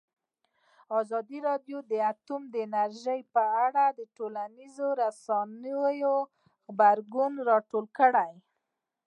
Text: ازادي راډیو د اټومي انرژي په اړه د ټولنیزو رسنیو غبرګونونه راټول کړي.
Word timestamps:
ازادي 0.99 1.37
راډیو 1.49 1.77
د 1.91 1.93
اټومي 2.11 2.49
انرژي 2.67 3.19
په 3.33 3.43
اړه 3.65 3.83
د 3.99 4.01
ټولنیزو 4.15 4.87
رسنیو 5.03 6.13
غبرګونونه 6.75 7.41
راټول 7.51 7.85
کړي. 7.97 8.31